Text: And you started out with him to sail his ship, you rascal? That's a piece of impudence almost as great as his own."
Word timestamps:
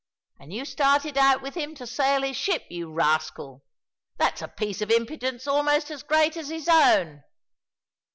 And 0.39 0.51
you 0.51 0.65
started 0.65 1.15
out 1.15 1.43
with 1.43 1.53
him 1.53 1.75
to 1.75 1.85
sail 1.85 2.23
his 2.23 2.35
ship, 2.35 2.63
you 2.71 2.91
rascal? 2.91 3.63
That's 4.17 4.41
a 4.41 4.47
piece 4.47 4.81
of 4.81 4.89
impudence 4.89 5.45
almost 5.45 5.91
as 5.91 6.01
great 6.01 6.35
as 6.35 6.49
his 6.49 6.67
own." 6.67 7.23